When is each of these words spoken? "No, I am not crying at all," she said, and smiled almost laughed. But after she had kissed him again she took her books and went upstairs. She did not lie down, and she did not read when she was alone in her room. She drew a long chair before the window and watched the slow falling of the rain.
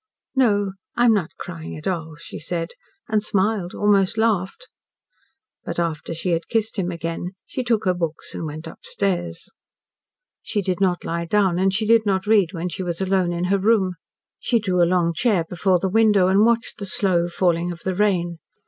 "No, 0.35 0.71
I 0.97 1.05
am 1.05 1.13
not 1.13 1.37
crying 1.37 1.77
at 1.77 1.85
all," 1.87 2.15
she 2.15 2.39
said, 2.39 2.71
and 3.07 3.21
smiled 3.21 3.75
almost 3.75 4.17
laughed. 4.17 4.67
But 5.63 5.77
after 5.77 6.15
she 6.15 6.31
had 6.31 6.47
kissed 6.47 6.79
him 6.79 6.89
again 6.89 7.33
she 7.45 7.63
took 7.63 7.85
her 7.85 7.93
books 7.93 8.33
and 8.33 8.47
went 8.47 8.65
upstairs. 8.65 9.51
She 10.41 10.63
did 10.63 10.81
not 10.81 11.05
lie 11.05 11.25
down, 11.25 11.59
and 11.59 11.71
she 11.71 11.85
did 11.85 12.03
not 12.03 12.25
read 12.25 12.51
when 12.51 12.67
she 12.69 12.81
was 12.81 12.99
alone 12.99 13.31
in 13.31 13.43
her 13.53 13.59
room. 13.59 13.93
She 14.39 14.57
drew 14.59 14.81
a 14.81 14.89
long 14.89 15.13
chair 15.13 15.45
before 15.47 15.77
the 15.77 15.87
window 15.87 16.29
and 16.29 16.43
watched 16.43 16.79
the 16.79 16.87
slow 16.87 17.27
falling 17.27 17.71
of 17.71 17.81
the 17.81 17.93
rain. 17.93 18.37